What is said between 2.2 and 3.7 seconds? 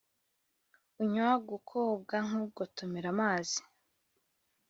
nk’ugotomera amazi’